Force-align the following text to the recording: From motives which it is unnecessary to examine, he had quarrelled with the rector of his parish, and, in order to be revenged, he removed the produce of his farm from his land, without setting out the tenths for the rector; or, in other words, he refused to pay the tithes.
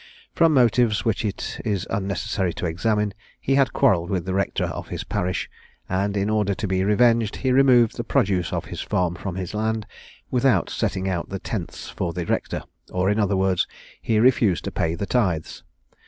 From 0.33 0.55
motives 0.55 1.05
which 1.05 1.23
it 1.23 1.61
is 1.63 1.85
unnecessary 1.91 2.53
to 2.55 2.65
examine, 2.65 3.13
he 3.39 3.53
had 3.53 3.71
quarrelled 3.71 4.09
with 4.09 4.25
the 4.25 4.33
rector 4.33 4.63
of 4.65 4.87
his 4.87 5.03
parish, 5.03 5.47
and, 5.87 6.17
in 6.17 6.27
order 6.27 6.55
to 6.55 6.67
be 6.67 6.83
revenged, 6.83 7.35
he 7.35 7.51
removed 7.51 7.97
the 7.97 8.03
produce 8.03 8.51
of 8.51 8.65
his 8.65 8.81
farm 8.81 9.13
from 9.13 9.35
his 9.35 9.53
land, 9.53 9.85
without 10.31 10.71
setting 10.71 11.07
out 11.07 11.29
the 11.29 11.37
tenths 11.37 11.87
for 11.87 12.13
the 12.13 12.25
rector; 12.25 12.63
or, 12.91 13.11
in 13.11 13.19
other 13.19 13.37
words, 13.37 13.67
he 14.01 14.17
refused 14.19 14.63
to 14.63 14.71
pay 14.71 14.95
the 14.95 15.05
tithes. 15.05 15.61